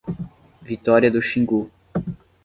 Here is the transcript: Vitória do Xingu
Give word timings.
Vitória 0.63 1.11
do 1.11 1.21
Xingu 1.21 1.69